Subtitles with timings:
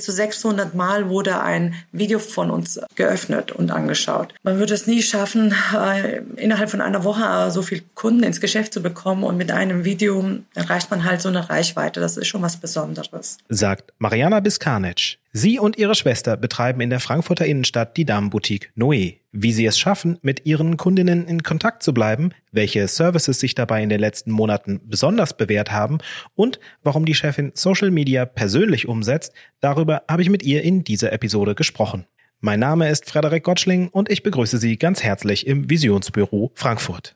[0.00, 4.32] bis zu 600 Mal wurde ein Video von uns geöffnet und angeschaut.
[4.42, 8.72] Man würde es nie schaffen, äh, innerhalb von einer Woche so viel Kunden ins Geschäft
[8.72, 10.24] zu bekommen und mit einem Video
[10.54, 12.00] erreicht man halt so eine Reichweite.
[12.00, 13.36] Das ist schon was Besonderes.
[13.50, 15.18] Sagt Mariana Biskanic.
[15.32, 19.18] Sie und ihre Schwester betreiben in der Frankfurter Innenstadt die Damenboutique Noé.
[19.30, 23.80] Wie sie es schaffen, mit ihren Kundinnen in Kontakt zu bleiben, welche Services sich dabei
[23.80, 25.98] in den letzten Monaten besonders bewährt haben
[26.34, 31.12] und warum die Chefin Social Media persönlich umsetzt, darüber habe ich mit ihr in dieser
[31.12, 32.06] Episode gesprochen.
[32.40, 37.14] Mein Name ist Frederik Gottschling und ich begrüße Sie ganz herzlich im Visionsbüro Frankfurt.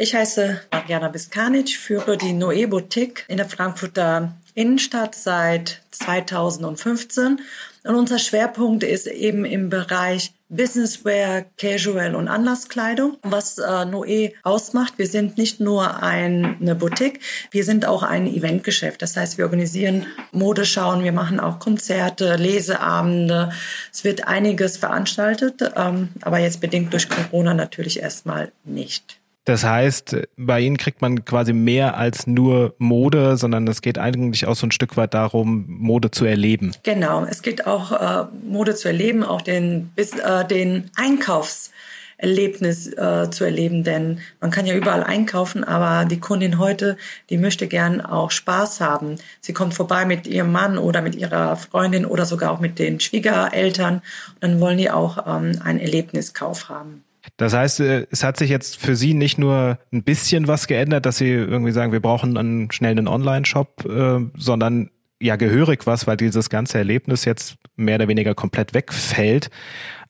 [0.00, 7.40] Ich heiße Mariana Biskanic, führe die Noe Boutique in der Frankfurter Innenstadt seit 2015.
[7.82, 13.16] Und unser Schwerpunkt ist eben im Bereich Businesswear, Casual und Anlasskleidung.
[13.22, 17.18] Was äh, Noe ausmacht, wir sind nicht nur ein, eine Boutique,
[17.50, 19.02] wir sind auch ein Eventgeschäft.
[19.02, 23.50] Das heißt, wir organisieren Modeschauen, wir machen auch Konzerte, Leseabende.
[23.92, 29.17] Es wird einiges veranstaltet, ähm, aber jetzt bedingt durch Corona natürlich erstmal nicht.
[29.48, 34.46] Das heißt, bei Ihnen kriegt man quasi mehr als nur Mode, sondern es geht eigentlich
[34.46, 36.72] auch so ein Stück weit darum, Mode zu erleben.
[36.82, 43.30] Genau, es geht auch äh, Mode zu erleben, auch den, bis, äh, den Einkaufserlebnis äh,
[43.30, 46.98] zu erleben, denn man kann ja überall einkaufen, aber die Kundin heute,
[47.30, 49.16] die möchte gern auch Spaß haben.
[49.40, 53.00] Sie kommt vorbei mit ihrem Mann oder mit ihrer Freundin oder sogar auch mit den
[53.00, 57.02] Schwiegereltern und dann wollen die auch ähm, einen Erlebniskauf haben.
[57.36, 61.06] Das heißt, äh, es hat sich jetzt für Sie nicht nur ein bisschen was geändert,
[61.06, 66.16] dass Sie irgendwie sagen, wir brauchen einen schnellen Online-Shop, äh, sondern ja gehörig was, weil
[66.16, 69.50] dieses ganze Erlebnis jetzt mehr oder weniger komplett wegfällt.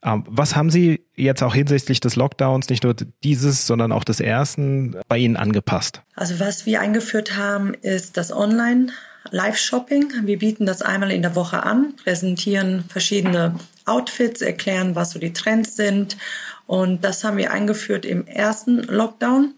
[0.04, 4.20] Ähm, was haben Sie jetzt auch hinsichtlich des Lockdowns, nicht nur dieses, sondern auch des
[4.20, 6.02] ersten, bei Ihnen angepasst?
[6.14, 8.88] Also was wir eingeführt haben, ist das Online.
[9.30, 10.12] Live-Shopping.
[10.24, 13.54] Wir bieten das einmal in der Woche an, präsentieren verschiedene
[13.88, 16.16] Outfits, erklären, was so die Trends sind
[16.68, 19.54] und das haben wir eingeführt im ersten Lockdown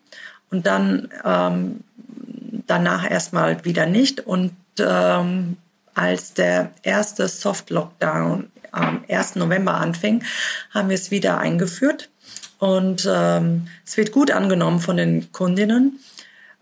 [0.49, 1.81] und dann ähm,
[2.69, 4.21] danach erstmal wieder nicht.
[4.21, 5.57] Und ähm,
[5.93, 9.35] als der erste Soft-Lockdown am 1.
[9.35, 10.23] November anfing,
[10.73, 12.11] haben wir es wieder eingeführt.
[12.61, 15.99] Und ähm, es wird gut angenommen von den Kundinnen.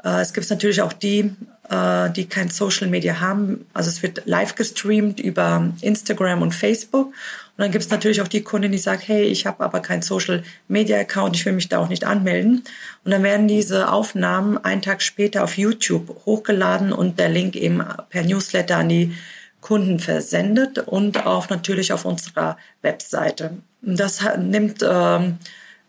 [0.02, 1.30] Äh, es gibt natürlich auch die,
[1.68, 3.66] äh, die kein Social Media haben.
[3.74, 7.12] Also es wird live gestreamt über Instagram und Facebook.
[7.58, 10.00] Und dann gibt es natürlich auch die Kundin, die sagt, hey, ich habe aber kein
[10.00, 12.62] Social Media Account, ich will mich da auch nicht anmelden.
[13.04, 17.82] Und dann werden diese Aufnahmen einen Tag später auf YouTube hochgeladen und der Link eben
[18.10, 19.12] per Newsletter an die
[19.60, 23.58] Kunden versendet und auch natürlich auf unserer Webseite.
[23.82, 25.38] Das nimmt ähm,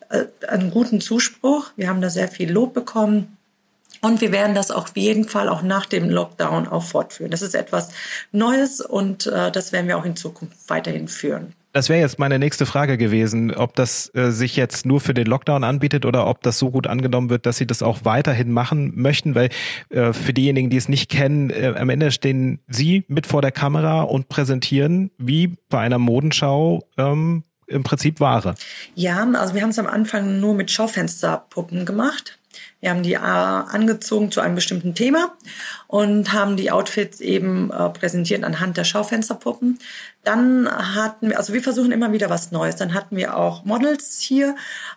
[0.09, 1.69] äh, einen guten Zuspruch.
[1.75, 3.37] Wir haben da sehr viel Lob bekommen.
[4.01, 7.29] Und wir werden das auf jeden Fall auch nach dem Lockdown auch fortführen.
[7.29, 7.89] Das ist etwas
[8.31, 11.53] Neues und äh, das werden wir auch in Zukunft weiterhin führen.
[11.71, 15.27] Das wäre jetzt meine nächste Frage gewesen, ob das äh, sich jetzt nur für den
[15.27, 18.93] Lockdown anbietet oder ob das so gut angenommen wird, dass Sie das auch weiterhin machen
[18.95, 19.49] möchten, weil
[19.89, 23.51] äh, für diejenigen, die es nicht kennen, äh, am Ende stehen Sie mit vor der
[23.51, 28.55] Kamera und präsentieren wie bei einer Modenschau ähm, im Prinzip Ware.
[28.95, 32.39] Ja, also wir haben es am Anfang nur mit Schaufensterpuppen gemacht.
[32.79, 35.33] Wir haben die äh, angezogen zu einem bestimmten Thema
[35.87, 39.79] und haben die Outfits eben äh, präsentiert anhand der Schaufensterpuppen.
[40.23, 42.75] Dann hatten wir, also wir versuchen immer wieder was Neues.
[42.75, 44.55] Dann hatten wir auch Models hier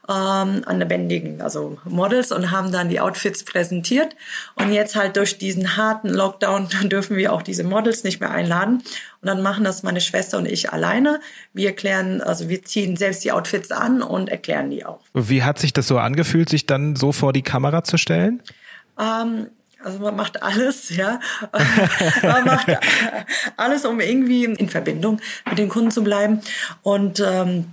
[0.09, 4.15] ähm, an lebendigen, also Models und haben dann die Outfits präsentiert.
[4.57, 8.83] Und jetzt halt durch diesen harten Lockdown dürfen wir auch diese Models nicht mehr einladen.
[9.21, 11.21] Und dann machen das meine Schwester und ich alleine.
[11.53, 15.01] Wir erklären, also wir ziehen selbst die Outfits an und erklären die auch.
[15.15, 18.43] Wie hat sich das so angefühlt, sich dann so vor die Kamera Kamera zu stellen?
[18.99, 19.47] Ähm,
[19.85, 21.21] also man macht alles, ja.
[22.23, 22.69] man macht
[23.57, 26.41] alles, um irgendwie in Verbindung mit den Kunden zu bleiben.
[26.83, 27.73] Und ähm,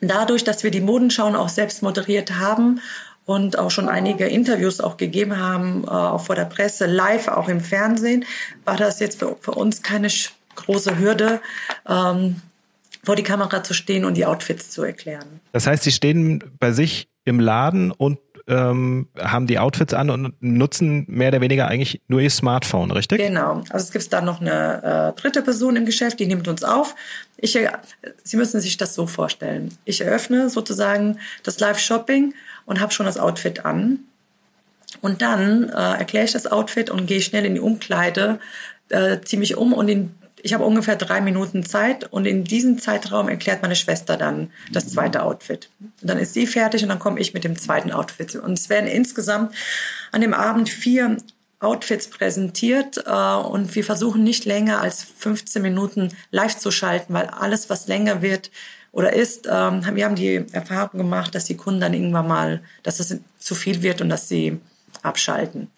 [0.00, 2.80] dadurch, dass wir die Modenschauen auch selbst moderiert haben
[3.24, 7.48] und auch schon einige Interviews auch gegeben haben, äh, auch vor der Presse, live, auch
[7.48, 8.24] im Fernsehen,
[8.64, 10.08] war das jetzt für, für uns keine
[10.54, 11.40] große Hürde,
[11.88, 12.40] ähm,
[13.04, 15.40] vor die Kamera zu stehen und die Outfits zu erklären.
[15.52, 20.34] Das heißt, Sie stehen bei sich im Laden und ähm, haben die Outfits an und
[20.40, 23.18] nutzen mehr oder weniger eigentlich nur ihr Smartphone, richtig?
[23.18, 23.62] Genau.
[23.70, 26.94] Also es gibt da noch eine äh, dritte Person im Geschäft, die nimmt uns auf.
[27.38, 27.70] Ich, äh,
[28.22, 29.76] Sie müssen sich das so vorstellen.
[29.84, 32.34] Ich eröffne sozusagen das Live-Shopping
[32.66, 34.00] und habe schon das Outfit an.
[35.00, 38.38] Und dann äh, erkläre ich das Outfit und gehe schnell in die Umkleide,
[38.88, 42.78] äh, ziehe mich um und in ich habe ungefähr drei Minuten Zeit und in diesem
[42.78, 45.70] Zeitraum erklärt meine Schwester dann das zweite Outfit.
[45.80, 48.36] Und dann ist sie fertig und dann komme ich mit dem zweiten Outfit.
[48.36, 49.54] Und es werden insgesamt
[50.12, 51.16] an dem Abend vier
[51.58, 57.26] Outfits präsentiert äh, und wir versuchen nicht länger als 15 Minuten live zu schalten, weil
[57.26, 58.50] alles, was länger wird
[58.92, 63.00] oder ist, ähm, wir haben die Erfahrung gemacht, dass die Kunden dann irgendwann mal, dass
[63.00, 64.60] es zu viel wird und dass sie
[65.02, 65.70] abschalten.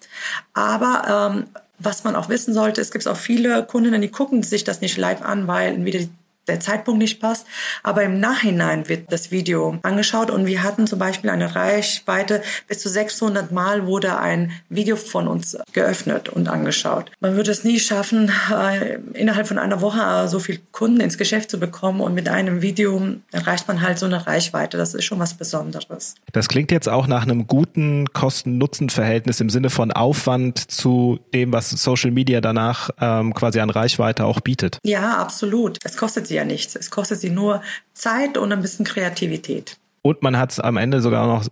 [0.52, 1.46] Aber ähm,
[1.78, 4.96] was man auch wissen sollte, es gibt auch viele Kundinnen, die gucken sich das nicht
[4.96, 6.04] live an, weil entweder
[6.48, 7.46] der Zeitpunkt nicht passt.
[7.82, 12.80] Aber im Nachhinein wird das Video angeschaut und wir hatten zum Beispiel eine Reichweite bis
[12.80, 17.10] zu 600 Mal wurde ein Video von uns geöffnet und angeschaut.
[17.20, 21.18] Man würde es nie schaffen, äh, innerhalb von einer Woche äh, so viel Kunden ins
[21.18, 23.00] Geschäft zu bekommen und mit einem Video
[23.32, 24.76] erreicht man halt so eine Reichweite.
[24.76, 26.14] Das ist schon was Besonderes.
[26.32, 31.70] Das klingt jetzt auch nach einem guten Kosten-Nutzen-Verhältnis im Sinne von Aufwand zu dem, was
[31.70, 34.78] Social Media danach ähm, quasi an Reichweite auch bietet.
[34.84, 35.78] Ja, absolut.
[35.84, 36.74] Es kostet sie ja nichts.
[36.76, 37.62] Es kostet sie nur
[37.92, 39.76] Zeit und ein bisschen Kreativität.
[40.00, 41.46] Und man hat es am Ende sogar noch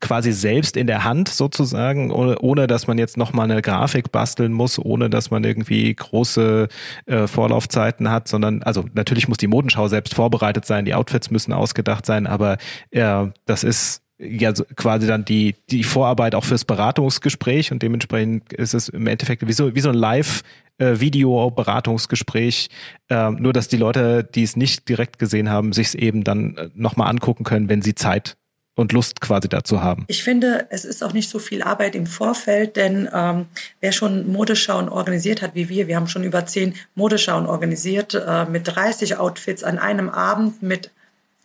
[0.00, 4.52] quasi selbst in der Hand sozusagen, ohne, ohne dass man jetzt nochmal eine Grafik basteln
[4.52, 6.68] muss, ohne dass man irgendwie große
[7.06, 11.52] äh, Vorlaufzeiten hat, sondern, also natürlich muss die Modenschau selbst vorbereitet sein, die Outfits müssen
[11.52, 12.58] ausgedacht sein, aber
[12.90, 18.74] äh, das ist ja quasi dann die, die Vorarbeit auch fürs Beratungsgespräch und dementsprechend ist
[18.74, 20.42] es im Endeffekt wie so, wie so ein Live-
[20.78, 22.68] äh, Video-Beratungsgespräch,
[23.08, 26.56] äh, nur dass die Leute, die es nicht direkt gesehen haben, sich es eben dann
[26.56, 28.36] äh, nochmal angucken können, wenn sie Zeit
[28.74, 30.04] und Lust quasi dazu haben.
[30.08, 33.46] Ich finde, es ist auch nicht so viel Arbeit im Vorfeld, denn ähm,
[33.80, 38.46] wer schon Modeschauen organisiert hat wie wir, wir haben schon über zehn Modeschauen organisiert äh,
[38.46, 40.90] mit 30 Outfits an einem Abend mit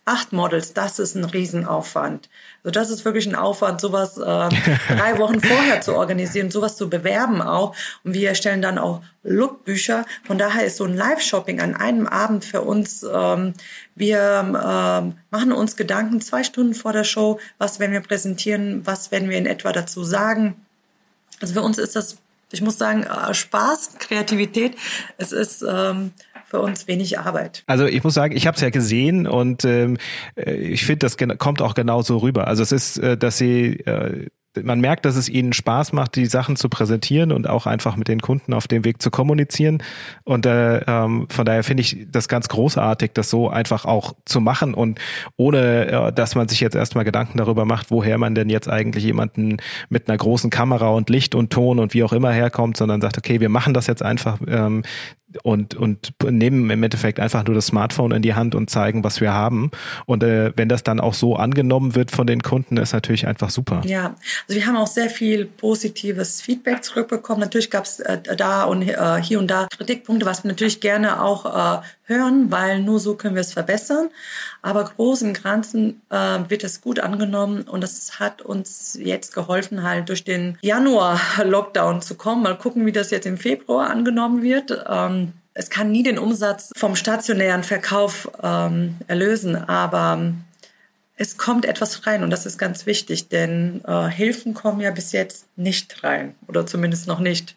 [0.07, 2.30] acht Models, das ist ein Riesenaufwand.
[2.63, 4.21] Also das ist wirklich ein Aufwand, sowas äh,
[4.89, 7.75] drei Wochen vorher zu organisieren, sowas zu bewerben auch.
[8.04, 10.06] Und wir erstellen dann auch Lookbücher.
[10.25, 13.04] Von daher ist so ein Live-Shopping an einem Abend für uns.
[13.04, 13.54] Ähm,
[13.95, 19.12] wir ähm, machen uns Gedanken zwei Stunden vor der Show, was werden wir präsentieren, was
[19.12, 20.56] werden wir in etwa dazu sagen.
[21.42, 22.18] Also für uns ist das
[22.51, 24.77] ich muss sagen, äh, Spaß, Kreativität.
[25.18, 26.13] Es ist ähm,
[26.50, 27.64] für uns wenig Arbeit.
[27.68, 29.98] Also ich muss sagen, ich habe es ja gesehen und ähm,
[30.36, 32.48] äh, ich finde, das kommt auch genauso rüber.
[32.48, 34.28] Also es ist, äh, dass sie äh,
[34.64, 38.08] man merkt, dass es ihnen Spaß macht, die Sachen zu präsentieren und auch einfach mit
[38.08, 39.84] den Kunden auf dem Weg zu kommunizieren.
[40.24, 44.42] Und äh, ähm, von daher finde ich das ganz großartig, das so einfach auch zu
[44.42, 45.00] machen und
[45.36, 49.04] ohne, äh, dass man sich jetzt erstmal Gedanken darüber macht, woher man denn jetzt eigentlich
[49.04, 49.58] jemanden
[49.90, 53.18] mit einer großen Kamera und Licht und Ton und wie auch immer herkommt, sondern sagt,
[53.18, 54.40] okay, wir machen das jetzt einfach.
[54.48, 54.84] Ähm,
[55.44, 59.19] und, und nehmen im Endeffekt einfach nur das Smartphone in die Hand und zeigen, was
[59.19, 59.71] wir haben.
[60.06, 63.50] Und äh, wenn das dann auch so angenommen wird von den Kunden, ist natürlich einfach
[63.50, 63.81] super.
[63.85, 64.15] Ja,
[64.47, 67.41] also wir haben auch sehr viel positives Feedback zurückbekommen.
[67.41, 71.21] Natürlich gab es äh, da und äh, hier und da Kritikpunkte, was wir natürlich gerne
[71.21, 74.09] auch äh, hören, weil nur so können wir es verbessern.
[74.62, 79.83] Aber groß im Ganzen äh, wird es gut angenommen und das hat uns jetzt geholfen,
[79.83, 82.44] halt durch den Januar-Lockdown zu kommen.
[82.44, 84.86] Mal gucken, wie das jetzt im Februar angenommen wird.
[84.89, 90.33] Ähm, es kann nie den Umsatz vom stationären Verkauf ähm, erlösen, aber
[91.15, 95.12] es kommt etwas rein und das ist ganz wichtig, denn äh, Hilfen kommen ja bis
[95.12, 97.56] jetzt nicht rein oder zumindest noch nicht.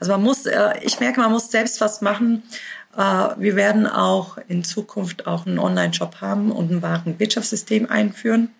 [0.00, 2.42] Also man muss, äh, ich merke, man muss selbst was machen.
[2.96, 3.00] Äh,
[3.36, 8.50] wir werden auch in Zukunft auch einen Online-Shop haben und ein wahren Wirtschaftssystem einführen,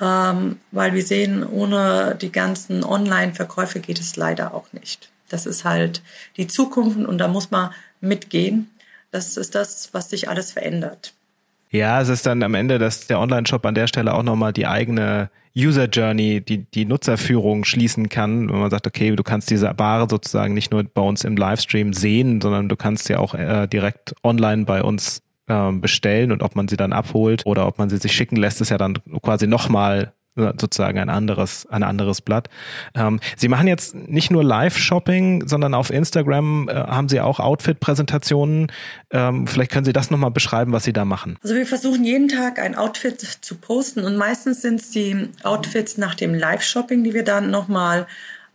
[0.00, 5.10] ähm, weil wir sehen, ohne die ganzen Online-Verkäufe geht es leider auch nicht.
[5.28, 6.02] Das ist halt
[6.36, 8.70] die Zukunft und da muss man mitgehen.
[9.12, 11.14] Das ist das, was sich alles verändert.
[11.72, 14.66] Ja, es ist dann am Ende, dass der Online-Shop an der Stelle auch nochmal die
[14.66, 19.72] eigene User Journey, die, die Nutzerführung schließen kann, wenn man sagt, okay, du kannst diese
[19.78, 23.68] Ware sozusagen nicht nur bei uns im Livestream sehen, sondern du kannst sie auch äh,
[23.68, 27.88] direkt online bei uns äh, bestellen und ob man sie dann abholt oder ob man
[27.88, 32.48] sie sich schicken lässt, ist ja dann quasi nochmal sozusagen ein anderes, ein anderes Blatt.
[32.94, 38.70] Ähm, Sie machen jetzt nicht nur Live-Shopping, sondern auf Instagram äh, haben Sie auch Outfit-Präsentationen.
[39.10, 41.36] Ähm, vielleicht können Sie das nochmal beschreiben, was Sie da machen.
[41.42, 45.98] Also wir versuchen jeden Tag ein Outfit zu posten und meistens sind es die Outfits
[45.98, 48.06] nach dem Live-Shopping, die wir dann nochmal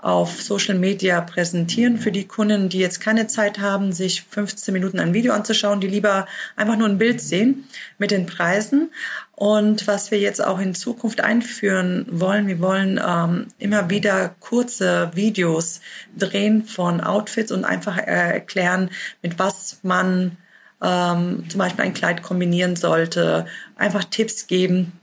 [0.06, 5.00] auf Social Media präsentieren für die Kunden, die jetzt keine Zeit haben, sich 15 Minuten
[5.00, 7.68] ein Video anzuschauen, die lieber einfach nur ein Bild sehen
[7.98, 8.92] mit den Preisen.
[9.36, 15.12] Und was wir jetzt auch in Zukunft einführen wollen, wir wollen ähm, immer wieder kurze
[15.14, 15.82] Videos
[16.18, 18.90] drehen von Outfits und einfach äh, erklären,
[19.22, 20.38] mit was man
[20.82, 24.94] ähm, zum Beispiel ein Kleid kombinieren sollte, einfach Tipps geben,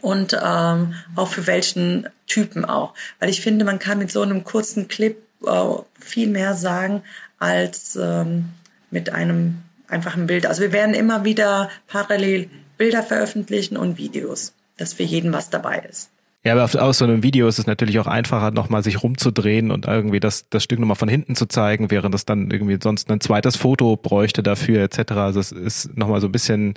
[0.00, 2.94] und ähm, auch für welchen Typen auch.
[3.18, 5.64] Weil ich finde, man kann mit so einem kurzen Clip äh,
[5.98, 7.02] viel mehr sagen
[7.38, 8.50] als ähm,
[8.90, 10.46] mit einem einfachen Bild.
[10.46, 15.78] Also wir werden immer wieder parallel Bilder veröffentlichen und Videos, dass für jeden was dabei
[15.80, 16.10] ist.
[16.46, 19.70] Ja, aber auf, aus so einem Video ist es natürlich auch einfacher, nochmal sich rumzudrehen
[19.70, 23.10] und irgendwie das, das Stück nochmal von hinten zu zeigen, während es dann irgendwie sonst
[23.10, 25.12] ein zweites Foto bräuchte dafür etc.
[25.12, 26.74] Also es ist nochmal so ein bisschen,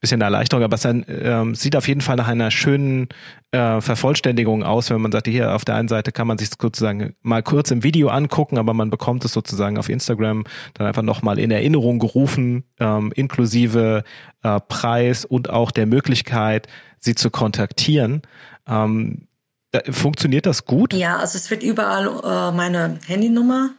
[0.00, 3.08] bisschen eine Erleichterung, aber es dann, ähm, sieht auf jeden Fall nach einer schönen
[3.50, 7.14] äh, Vervollständigung aus, wenn man sagt, hier auf der einen Seite kann man sich sozusagen
[7.20, 11.38] mal kurz im Video angucken, aber man bekommt es sozusagen auf Instagram dann einfach nochmal
[11.38, 14.02] in Erinnerung gerufen, ähm, inklusive
[14.42, 18.22] äh, Preis und auch der Möglichkeit, sie zu kontaktieren.
[18.70, 19.26] Ähm,
[19.90, 20.94] funktioniert das gut?
[20.94, 23.70] Ja, also es wird überall äh, meine Handynummer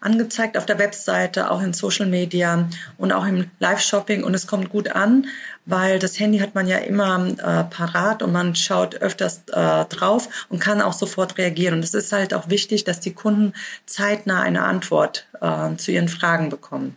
[0.00, 4.70] angezeigt auf der Webseite, auch in Social Media und auch im Live-Shopping und es kommt
[4.70, 5.26] gut an,
[5.66, 10.46] weil das Handy hat man ja immer äh, parat und man schaut öfters äh, drauf
[10.48, 11.74] und kann auch sofort reagieren.
[11.74, 13.54] Und es ist halt auch wichtig, dass die Kunden
[13.86, 16.96] zeitnah eine Antwort äh, zu ihren Fragen bekommen.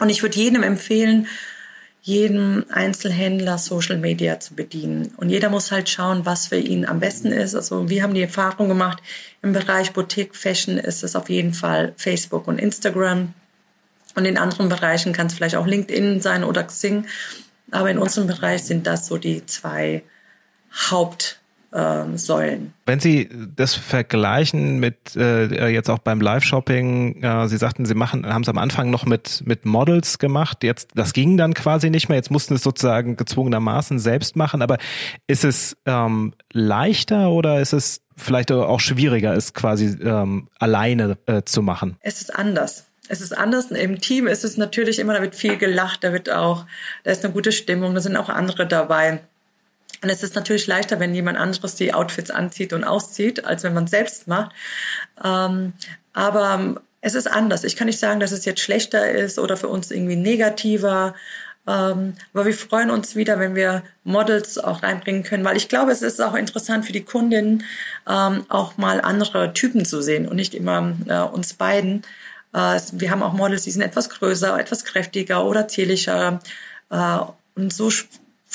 [0.00, 1.26] Und ich würde jedem empfehlen,
[2.06, 5.14] jedem Einzelhändler Social Media zu bedienen.
[5.16, 7.54] Und jeder muss halt schauen, was für ihn am besten ist.
[7.54, 9.02] Also wir haben die Erfahrung gemacht,
[9.40, 13.32] im Bereich Boutique Fashion ist es auf jeden Fall Facebook und Instagram.
[14.14, 17.06] Und in anderen Bereichen kann es vielleicht auch LinkedIn sein oder Xing.
[17.70, 20.02] Aber in unserem Bereich sind das so die zwei
[20.90, 21.40] Haupt
[21.74, 22.72] ähm, Säulen.
[22.86, 28.26] Wenn Sie das vergleichen mit äh, jetzt auch beim Live-Shopping, äh, Sie sagten, Sie machen,
[28.26, 30.62] haben es am Anfang noch mit mit Models gemacht.
[30.62, 32.16] Jetzt das ging dann quasi nicht mehr.
[32.16, 34.62] Jetzt mussten es sozusagen gezwungenermaßen selbst machen.
[34.62, 34.78] Aber
[35.26, 41.42] ist es ähm, leichter oder ist es vielleicht auch schwieriger, es quasi ähm, alleine äh,
[41.42, 41.96] zu machen?
[42.00, 42.86] Es ist anders.
[43.08, 43.70] Es ist anders.
[43.70, 46.64] Im Team ist es natürlich immer, da wird viel gelacht, da wird auch,
[47.02, 49.20] da ist eine gute Stimmung, da sind auch andere dabei.
[50.04, 53.72] Und es ist natürlich leichter, wenn jemand anderes die Outfits anzieht und auszieht, als wenn
[53.72, 54.54] man es selbst macht.
[55.24, 55.72] Ähm,
[56.12, 57.64] aber es ist anders.
[57.64, 61.14] Ich kann nicht sagen, dass es jetzt schlechter ist oder für uns irgendwie negativer.
[61.66, 65.90] Ähm, aber wir freuen uns wieder, wenn wir Models auch reinbringen können, weil ich glaube,
[65.90, 67.64] es ist auch interessant für die Kundinnen,
[68.06, 72.02] ähm, auch mal andere Typen zu sehen und nicht immer äh, uns beiden.
[72.52, 76.40] Äh, wir haben auch Models, die sind etwas größer, etwas kräftiger oder zierlicher.
[76.90, 77.18] Äh,
[77.54, 77.90] und so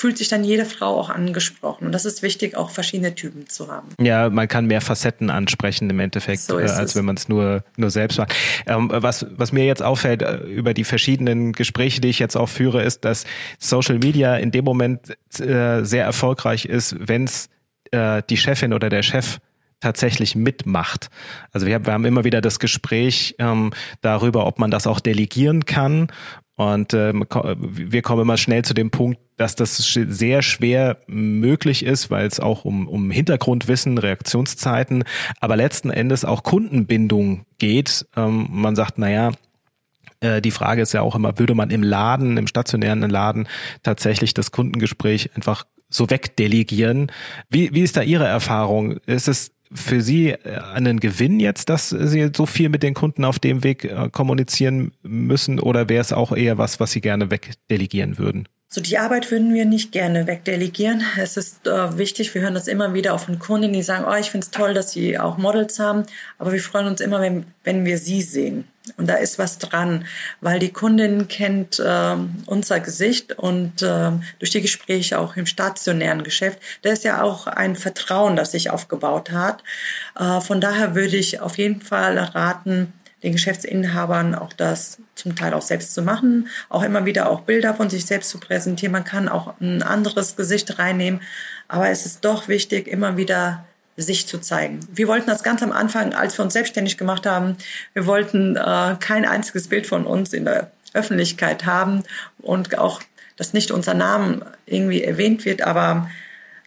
[0.00, 1.84] fühlt sich dann jede Frau auch angesprochen.
[1.84, 3.88] Und das ist wichtig, auch verschiedene Typen zu haben.
[4.00, 6.96] Ja, man kann mehr Facetten ansprechen im Endeffekt, so äh, als es.
[6.96, 8.34] wenn man es nur, nur selbst macht.
[8.66, 12.48] Ähm, was, was mir jetzt auffällt äh, über die verschiedenen Gespräche, die ich jetzt auch
[12.48, 13.26] führe, ist, dass
[13.58, 17.50] Social Media in dem Moment äh, sehr erfolgreich ist, wenn es
[17.90, 19.38] äh, die Chefin oder der Chef
[19.80, 21.10] tatsächlich mitmacht.
[21.52, 25.64] Also wir, wir haben immer wieder das Gespräch ähm, darüber, ob man das auch delegieren
[25.64, 26.08] kann
[26.60, 32.10] und äh, wir kommen immer schnell zu dem Punkt, dass das sehr schwer möglich ist,
[32.10, 35.04] weil es auch um, um Hintergrundwissen, Reaktionszeiten,
[35.40, 38.06] aber letzten Endes auch Kundenbindung geht.
[38.14, 39.30] Ähm, man sagt, naja,
[40.20, 43.48] äh, die Frage ist ja auch immer, würde man im Laden, im stationären Laden
[43.82, 47.10] tatsächlich das Kundengespräch einfach so wegdelegieren?
[47.48, 48.98] Wie, wie ist da Ihre Erfahrung?
[49.06, 53.24] Ist es für Sie äh, einen Gewinn jetzt, dass Sie so viel mit den Kunden
[53.24, 57.30] auf dem Weg äh, kommunizieren müssen oder wäre es auch eher was, was Sie gerne
[57.30, 58.48] wegdelegieren würden?
[58.72, 61.02] So die Arbeit würden wir nicht gerne wegdelegieren.
[61.20, 64.14] Es ist äh, wichtig, wir hören das immer wieder auch von Kunden, die sagen, oh,
[64.14, 66.04] ich finde es toll, dass sie auch Models haben,
[66.38, 68.68] aber wir freuen uns immer, wenn, wenn wir sie sehen.
[68.96, 70.06] Und da ist was dran,
[70.40, 76.24] weil die Kundin kennt äh, unser Gesicht und äh, durch die Gespräche auch im stationären
[76.24, 79.62] Geschäft, da ist ja auch ein Vertrauen, das sich aufgebaut hat.
[80.18, 85.52] Äh, von daher würde ich auf jeden Fall raten, den Geschäftsinhabern auch das zum Teil
[85.52, 88.92] auch selbst zu machen, auch immer wieder auch Bilder von sich selbst zu präsentieren.
[88.92, 91.20] Man kann auch ein anderes Gesicht reinnehmen,
[91.68, 93.66] aber es ist doch wichtig, immer wieder
[94.02, 94.80] sich zu zeigen.
[94.92, 97.56] Wir wollten das ganz am Anfang, als wir uns selbstständig gemacht haben,
[97.92, 102.02] wir wollten äh, kein einziges Bild von uns in der Öffentlichkeit haben
[102.38, 103.00] und auch,
[103.36, 106.08] dass nicht unser Name irgendwie erwähnt wird, aber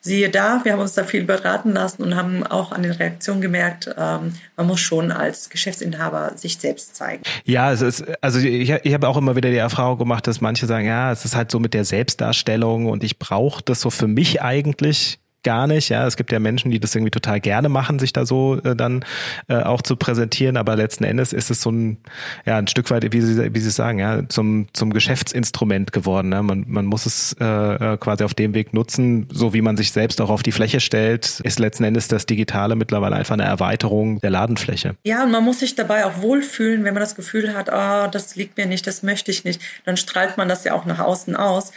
[0.03, 3.39] siehe da, wir haben uns da viel beraten lassen und haben auch an den Reaktionen
[3.39, 7.23] gemerkt, ähm, man muss schon als Geschäftsinhaber sich selbst zeigen.
[7.45, 10.65] Ja, es ist, also ich, ich habe auch immer wieder die Erfahrung gemacht, dass manche
[10.65, 14.07] sagen, ja, es ist halt so mit der Selbstdarstellung und ich brauche das so für
[14.07, 15.89] mich eigentlich gar nicht.
[15.89, 18.75] Ja, es gibt ja Menschen, die das irgendwie total gerne machen, sich da so äh,
[18.75, 19.05] dann
[19.47, 20.57] äh, auch zu präsentieren.
[20.57, 21.97] Aber letzten Endes ist es so ein,
[22.45, 26.29] ja, ein Stück weit, wie Sie, wie Sie sagen, ja, zum, zum Geschäftsinstrument geworden.
[26.29, 26.41] Ne?
[26.41, 27.45] Man, man muss es äh,
[27.93, 30.79] äh, quasi auf dem Weg nutzen, so wie man sich selbst auch auf die Fläche
[30.79, 34.95] stellt, ist letzten Endes das Digitale mittlerweile einfach eine Erweiterung der Ladenfläche.
[35.03, 38.35] Ja, und man muss sich dabei auch wohlfühlen, wenn man das Gefühl hat, ah, das
[38.35, 39.61] liegt mir nicht, das möchte ich nicht.
[39.85, 41.71] Dann strahlt man das ja auch nach außen aus.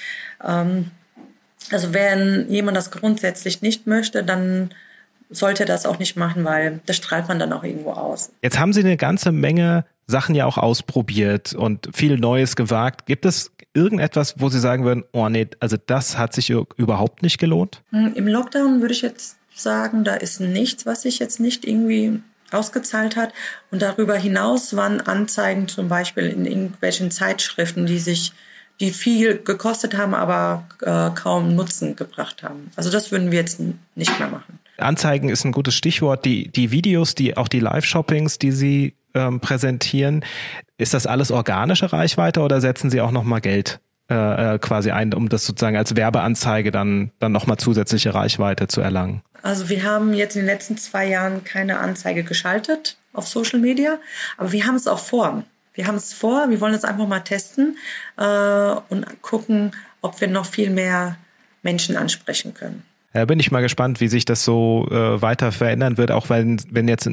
[0.46, 0.90] Ähm,
[1.72, 4.70] also wenn jemand das grundsätzlich nicht möchte, dann
[5.30, 8.30] sollte er das auch nicht machen, weil das strahlt man dann auch irgendwo aus.
[8.42, 13.06] Jetzt haben Sie eine ganze Menge Sachen ja auch ausprobiert und viel Neues gewagt.
[13.06, 17.38] Gibt es irgendetwas, wo Sie sagen würden, oh nee, also das hat sich überhaupt nicht
[17.38, 17.82] gelohnt?
[17.90, 22.20] Hm, Im Lockdown würde ich jetzt sagen, da ist nichts, was sich jetzt nicht irgendwie
[22.52, 23.32] ausgezahlt hat.
[23.70, 28.32] Und darüber hinaus waren Anzeigen zum Beispiel in irgendwelchen Zeitschriften, die sich,
[28.80, 32.70] die viel gekostet haben, aber äh, kaum Nutzen gebracht haben.
[32.76, 33.60] Also das würden wir jetzt
[33.94, 34.58] nicht mehr machen.
[34.78, 36.24] Anzeigen ist ein gutes Stichwort.
[36.24, 40.24] Die, die Videos, die auch die Live-Shoppings, die Sie ähm, präsentieren,
[40.78, 43.80] ist das alles organische Reichweite oder setzen Sie auch nochmal Geld
[44.10, 48.80] äh, äh, quasi ein, um das sozusagen als Werbeanzeige dann, dann nochmal zusätzliche Reichweite zu
[48.80, 49.22] erlangen?
[49.42, 53.98] Also wir haben jetzt in den letzten zwei Jahren keine Anzeige geschaltet auf Social Media,
[54.36, 55.44] aber wir haben es auch vor.
[55.76, 57.76] Wir haben es vor, wir wollen es einfach mal testen
[58.16, 61.16] äh, und gucken, ob wir noch viel mehr
[61.62, 62.82] Menschen ansprechen können.
[63.14, 66.60] Ja, bin ich mal gespannt, wie sich das so äh, weiter verändern wird, auch wenn,
[66.70, 67.08] wenn jetzt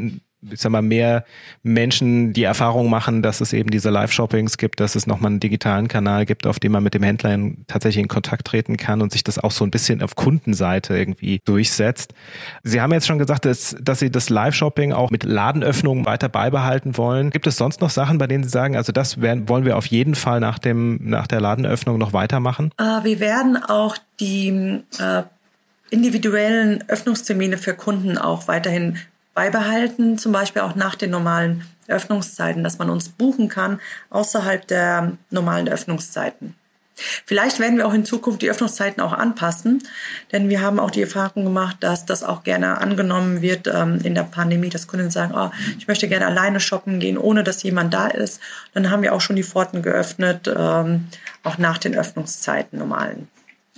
[0.52, 1.26] ich sag mal, mehr
[1.64, 5.88] Menschen die Erfahrung machen, dass es eben diese Live-Shoppings gibt, dass es nochmal einen digitalen
[5.88, 9.12] Kanal gibt, auf dem man mit dem Händler in, tatsächlich in Kontakt treten kann und
[9.12, 12.14] sich das auch so ein bisschen auf Kundenseite irgendwie durchsetzt.
[12.64, 16.98] Sie haben jetzt schon gesagt, dass, dass Sie das Live-Shopping auch mit Ladenöffnungen weiter beibehalten
[16.98, 17.30] wollen.
[17.30, 19.86] Gibt es sonst noch Sachen, bei denen Sie sagen, also das werden, wollen wir auf
[19.86, 22.72] jeden Fall nach, dem, nach der Ladenöffnung noch weitermachen?
[22.78, 25.24] Äh, wir werden auch die äh,
[25.90, 28.98] individuellen Öffnungstermine für Kunden auch weiterhin
[29.34, 35.18] beibehalten, zum Beispiel auch nach den normalen Öffnungszeiten, dass man uns buchen kann außerhalb der
[35.30, 36.56] normalen Öffnungszeiten.
[36.96, 39.82] Vielleicht werden wir auch in Zukunft die Öffnungszeiten auch anpassen,
[40.32, 44.14] denn wir haben auch die Erfahrung gemacht, dass das auch gerne angenommen wird ähm, in
[44.14, 45.50] der Pandemie, dass Kunden sagen, oh,
[45.80, 48.40] ich möchte gerne alleine shoppen gehen, ohne dass jemand da ist.
[48.74, 51.08] Dann haben wir auch schon die Pforten geöffnet, ähm,
[51.44, 53.28] auch nach den Öffnungszeiten normalen.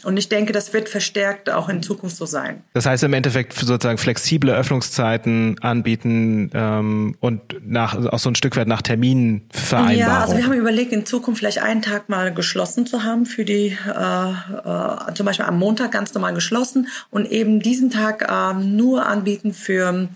[0.05, 2.61] Und ich denke, das wird verstärkt auch in Zukunft so sein.
[2.73, 8.55] Das heißt im Endeffekt sozusagen flexible Öffnungszeiten anbieten ähm, und nach, auch so ein Stück
[8.55, 9.97] weit nach Terminen vereinbaren.
[9.97, 13.45] Ja, also wir haben überlegt, in Zukunft vielleicht einen Tag mal geschlossen zu haben für
[13.45, 18.53] die, äh, äh, zum Beispiel am Montag ganz normal geschlossen und eben diesen Tag äh,
[18.53, 20.07] nur anbieten für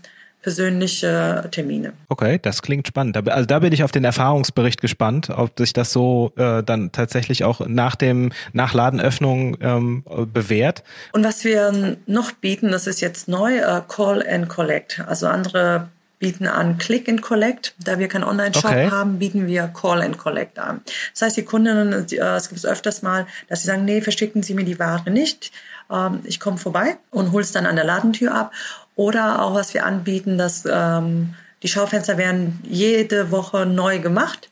[0.41, 1.93] persönliche Termine.
[2.07, 3.17] Okay, das klingt spannend.
[3.29, 7.43] Also da bin ich auf den Erfahrungsbericht gespannt, ob sich das so äh, dann tatsächlich
[7.43, 10.83] auch nach dem nach Ladenöffnung ähm, bewährt.
[11.11, 15.03] Und was wir noch bieten, das ist jetzt neu, äh, Call and Collect.
[15.05, 17.73] Also andere bieten an Click and Collect.
[17.83, 18.89] Da wir keinen Online-Shop okay.
[18.91, 20.81] haben, bieten wir Call and Collect an.
[21.13, 24.43] Das heißt, die Kundinnen, äh, es gibt es öfters mal, dass sie sagen, nee, verschicken
[24.43, 25.51] Sie mir die Ware nicht.
[25.91, 28.51] Ähm, ich komme vorbei und hole es dann an der Ladentür ab.
[28.99, 31.33] Oder auch, was wir anbieten, dass ähm,
[31.63, 34.49] die Schaufenster werden jede Woche neu gemacht.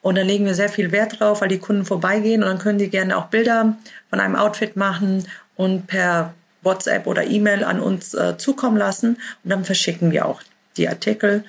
[0.00, 2.78] Und da legen wir sehr viel Wert drauf, weil die Kunden vorbeigehen und dann können
[2.78, 3.76] die gerne auch Bilder
[4.08, 6.32] von einem Outfit machen und per
[6.62, 9.18] WhatsApp oder E-Mail an uns äh, zukommen lassen.
[9.44, 10.40] Und dann verschicken wir auch
[10.78, 11.44] die Artikel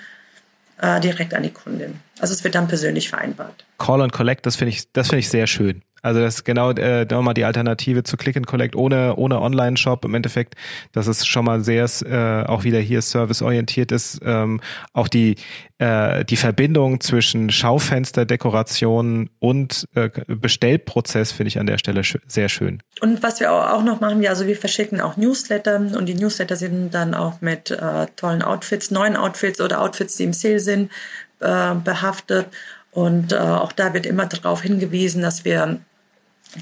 [0.82, 2.02] äh, direkt an die Kundin.
[2.20, 3.64] Also es wird dann persönlich vereinbart.
[3.78, 5.84] Call and Collect, das finde ich, das finde ich sehr schön.
[6.02, 10.04] Also das ist genau äh, nochmal die Alternative zu Click and Collect ohne, ohne Online-Shop
[10.06, 10.56] im Endeffekt,
[10.92, 14.20] dass es schon mal sehr äh, auch wieder hier serviceorientiert ist.
[14.24, 14.62] Ähm,
[14.94, 15.36] auch die,
[15.78, 22.50] äh, die Verbindung zwischen Schaufensterdekoration und äh, Bestellprozess finde ich an der Stelle sch sehr
[22.50, 22.82] schön.
[23.02, 26.56] Und was wir auch noch machen, ja, also wir verschicken auch Newsletter und die Newsletter
[26.56, 30.92] sind dann auch mit äh, tollen Outfits, neuen Outfits oder Outfits, die im Sale sind,
[31.40, 32.48] äh, behaftet.
[32.92, 35.80] Und äh, auch da wird immer darauf hingewiesen, dass wir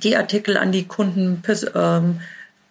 [0.04, 1.42] die Artikel an die Kunden
[1.76, 2.22] ähm,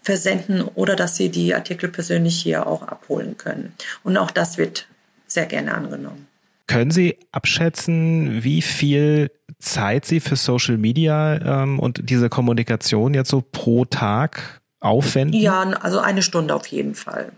[0.02, 3.72] versenden oder dass sie die Artikel persönlich hier auch abholen können.
[4.04, 4.86] Und auch das wird
[5.26, 6.26] sehr gerne angenommen.
[6.66, 13.30] Können Sie abschätzen, wie viel Zeit Sie für Social Media ähm, und diese Kommunikation jetzt
[13.30, 15.40] so pro Tag aufwenden?
[15.40, 17.32] Ja, also eine Stunde auf jeden Fall.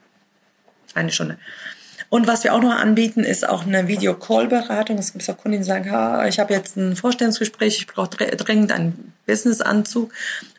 [0.94, 1.38] Eine Stunde.
[2.10, 4.98] Und was wir auch noch anbieten, ist auch eine Video-Call-Beratung.
[4.98, 8.72] Es gibt auch Kunden, die sagen, ha, ich habe jetzt ein Vorstellungsgespräch, ich brauche dringend
[8.72, 10.12] einen Business-Anzug.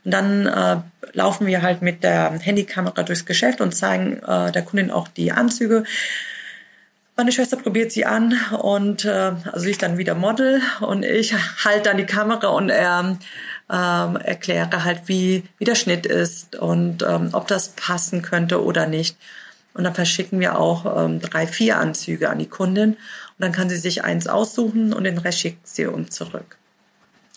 [0.06, 0.78] Und dann äh,
[1.12, 5.34] laufen wir halt mit der Handykamera durchs Geschäft und zeigen äh, der Kundin auch die
[5.34, 5.84] Anzüge.
[7.18, 11.36] Meine Schwester probiert sie an und äh, also ich dann wieder Model und ich
[11.66, 13.18] halte dann die Kamera und er
[13.70, 18.88] ähm, erkläre halt, wie, wie der Schnitt ist und ähm, ob das passen könnte oder
[18.88, 19.18] nicht.
[19.74, 22.92] Und dann verschicken wir auch ähm, drei, vier Anzüge an die Kundin.
[22.92, 22.98] Und
[23.40, 26.58] dann kann sie sich eins aussuchen und den Rest schickt sie uns zurück.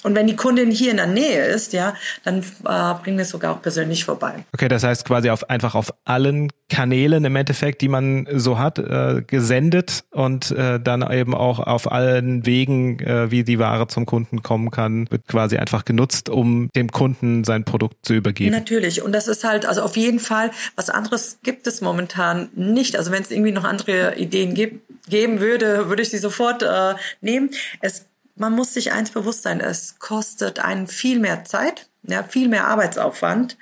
[0.05, 3.31] Und wenn die Kundin hier in der Nähe ist, ja, dann äh, bringen wir es
[3.31, 4.45] sogar auch persönlich vorbei.
[4.53, 8.79] Okay, das heißt quasi auf einfach auf allen Kanälen im Endeffekt, die man so hat,
[8.79, 14.05] äh, gesendet und äh, dann eben auch auf allen Wegen, äh, wie die Ware zum
[14.05, 18.53] Kunden kommen kann, wird quasi einfach genutzt, um dem Kunden sein Produkt zu übergeben.
[18.53, 19.03] Natürlich.
[19.03, 22.97] Und das ist halt, also auf jeden Fall, was anderes gibt es momentan nicht.
[22.97, 26.95] Also wenn es irgendwie noch andere Ideen gibt, geben würde, würde ich sie sofort äh,
[27.21, 27.51] nehmen.
[27.81, 28.07] Es
[28.37, 32.67] man muss sich eins bewusst sein, es kostet einen viel mehr Zeit, ja, viel mehr
[32.67, 33.57] Arbeitsaufwand.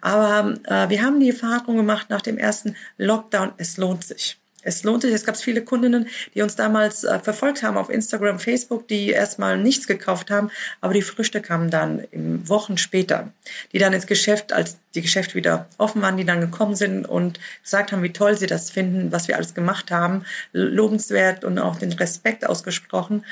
[0.00, 4.40] Aber äh, wir haben die Erfahrung gemacht nach dem ersten Lockdown, es lohnt sich.
[4.62, 5.12] Es lohnt sich.
[5.12, 9.56] Es gab viele Kundinnen, die uns damals äh, verfolgt haben auf Instagram, Facebook, die erstmal
[9.56, 13.32] nichts gekauft haben, aber die Früchte kamen dann Wochen später,
[13.72, 17.40] die dann ins Geschäft, als die Geschäfte wieder offen waren, die dann gekommen sind und
[17.62, 21.76] gesagt haben, wie toll sie das finden, was wir alles gemacht haben, lobenswert und auch
[21.76, 23.24] den Respekt ausgesprochen.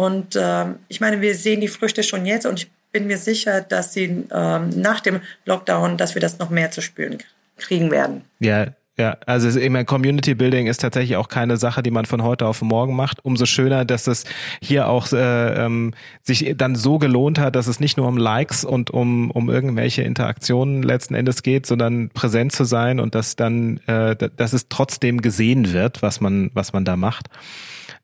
[0.00, 3.60] Und äh, ich meine, wir sehen die Früchte schon jetzt und ich bin mir sicher,
[3.60, 7.18] dass sie äh, nach dem Lockdown, dass wir das noch mehr zu spüren
[7.58, 8.22] kriegen werden.
[8.38, 12.22] Ja, ja, also ich meine, Community Building ist tatsächlich auch keine Sache, die man von
[12.22, 13.22] heute auf morgen macht.
[13.26, 14.24] Umso schöner, dass es
[14.62, 18.64] hier auch äh, ähm, sich dann so gelohnt hat, dass es nicht nur um Likes
[18.64, 23.80] und um, um irgendwelche Interaktionen letzten Endes geht, sondern präsent zu sein und dass dann,
[23.86, 27.26] äh, dass es trotzdem gesehen wird, was man, was man da macht.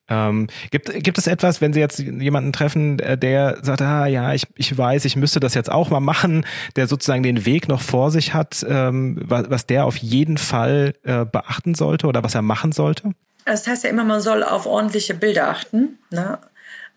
[0.09, 4.35] Ähm, gibt, gibt es etwas, wenn Sie jetzt jemanden treffen, äh, der sagt, ah ja,
[4.35, 7.81] ich, ich weiß, ich müsste das jetzt auch mal machen, der sozusagen den Weg noch
[7.81, 12.35] vor sich hat, ähm, was, was der auf jeden Fall äh, beachten sollte oder was
[12.35, 13.13] er machen sollte?
[13.45, 16.39] Das heißt ja immer, man soll auf ordentliche Bilder achten, ne?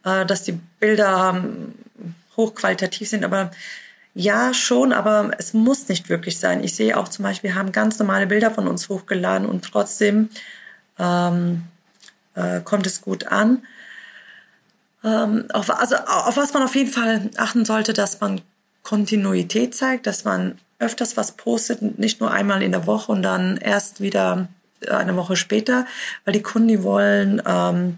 [0.04, 1.74] äh, dass die Bilder ähm,
[2.38, 3.52] hochqualitativ sind, aber
[4.16, 6.64] ja, schon, aber es muss nicht wirklich sein.
[6.64, 10.30] Ich sehe auch zum Beispiel, wir haben ganz normale Bilder von uns hochgeladen und trotzdem
[10.98, 11.64] ähm,
[12.40, 13.64] äh, kommt es gut an.
[15.04, 18.42] Ähm, auf, also auf was man auf jeden Fall achten sollte, dass man
[18.84, 23.58] Kontinuität zeigt, dass man öfters was postet, nicht nur einmal in der Woche und dann
[23.58, 24.48] erst wieder
[24.90, 25.86] eine Woche später,
[26.24, 27.98] weil die Kunden, die wollen ähm,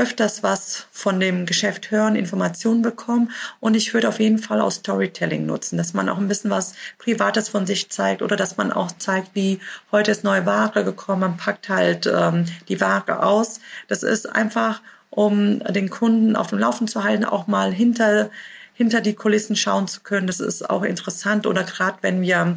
[0.00, 3.30] öfters was von dem Geschäft hören, Informationen bekommen.
[3.60, 6.74] Und ich würde auf jeden Fall auch Storytelling nutzen, dass man auch ein bisschen was
[6.96, 9.60] Privates von sich zeigt oder dass man auch zeigt, wie
[9.92, 13.60] heute ist neue Ware gekommen, man packt halt ähm, die Ware aus.
[13.88, 18.30] Das ist einfach, um den Kunden auf dem Laufen zu halten, auch mal hinter,
[18.72, 20.26] hinter die Kulissen schauen zu können.
[20.26, 21.46] Das ist auch interessant.
[21.46, 22.56] Oder gerade wenn wir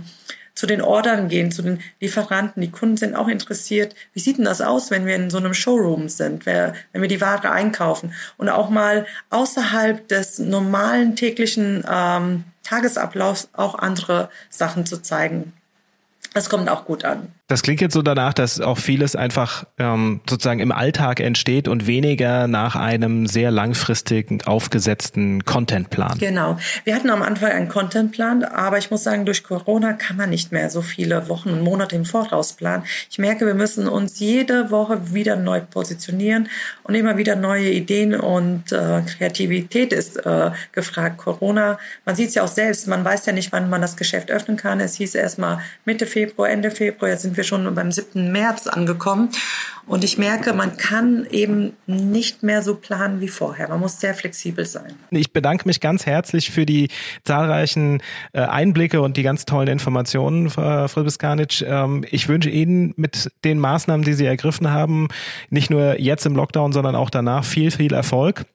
[0.56, 2.62] zu den Ordern gehen, zu den Lieferanten.
[2.62, 3.96] Die Kunden sind auch interessiert.
[4.14, 7.22] Wie sieht denn das aus, wenn wir in so einem Showroom sind, wenn wir die
[7.22, 8.14] Ware einkaufen?
[8.38, 15.54] Und auch mal außerhalb des normalen täglichen ähm, Tagesablaufs auch andere Sachen zu zeigen.
[16.34, 17.32] Das kommt auch gut an.
[17.48, 21.88] Das klingt jetzt so danach, dass auch vieles einfach ähm, sozusagen im Alltag entsteht und
[21.88, 26.18] weniger nach einem sehr langfristigen aufgesetzten Contentplan.
[26.20, 26.58] Genau.
[26.86, 30.54] Wir hatten am Anfang einen Contentplan, aber ich muss sagen, durch Corona kann man nicht
[30.54, 32.86] mehr so viele Wochen und Monate im Voraus planen.
[33.12, 36.48] Ich merke, wir müssen uns jede Woche wieder neu positionieren
[36.84, 41.18] und immer wieder neue Ideen und äh, Kreativität ist äh, gefragt.
[41.18, 44.32] Corona, man sieht es ja auch selbst, man weiß ja nicht, wann man das Geschäft
[44.32, 44.80] öffnen kann.
[44.80, 48.32] Es hieß erstmal Mitte Februar, Ende Februar, jetzt sind wir wir schon beim 7.
[48.32, 49.30] März angekommen.
[49.86, 53.68] Und ich merke, man kann eben nicht mehr so planen wie vorher.
[53.68, 54.94] Man muss sehr flexibel sein.
[55.12, 56.88] Ich bedanke mich ganz herzlich für die
[57.26, 61.64] zahlreichen äh, Einblicke und die ganz tollen Informationen, Frau Biskanitsch.
[61.68, 65.10] Ähm, ich wünsche Ihnen mit den Maßnahmen, die Sie ergriffen haben,
[65.50, 68.46] nicht nur jetzt im Lockdown, sondern auch danach viel, viel Erfolg.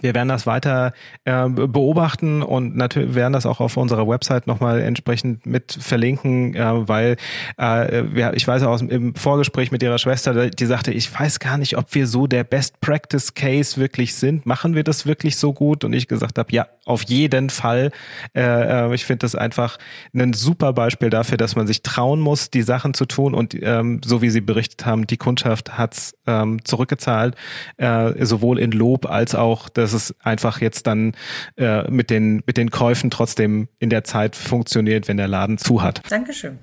[0.00, 0.92] Wir werden das weiter
[1.24, 6.88] äh, beobachten und natürlich werden das auch auf unserer Website nochmal entsprechend mit verlinken, äh,
[6.88, 7.16] weil
[7.58, 11.76] äh, ich weiß aus im Vorgespräch mit ihrer Schwester, die sagte, ich weiß gar nicht,
[11.76, 14.46] ob wir so der Best Practice Case wirklich sind.
[14.46, 15.84] Machen wir das wirklich so gut?
[15.84, 17.90] Und ich gesagt habe, ja, auf jeden Fall.
[18.34, 19.78] Äh, äh ich finde das einfach
[20.14, 23.34] ein super Beispiel dafür, dass man sich trauen muss, die Sachen zu tun.
[23.34, 27.34] Und ähm, so wie Sie berichtet haben, die Kundschaft hat's ähm, zurückgezahlt,
[27.76, 31.12] äh, sowohl in Lob als auch das dass es einfach jetzt dann
[31.56, 35.80] äh, mit, den, mit den Käufen trotzdem in der Zeit funktioniert, wenn der Laden zu
[35.80, 36.02] hat.
[36.10, 36.58] Dankeschön.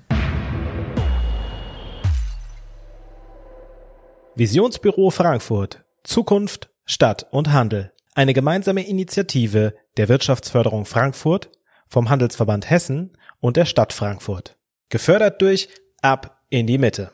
[4.34, 5.84] Visionsbüro Frankfurt.
[6.02, 7.92] Zukunft, Stadt und Handel.
[8.14, 11.50] Eine gemeinsame Initiative der Wirtschaftsförderung Frankfurt,
[11.88, 14.58] vom Handelsverband Hessen und der Stadt Frankfurt.
[14.90, 15.68] Gefördert durch
[16.02, 17.12] Ab in die Mitte.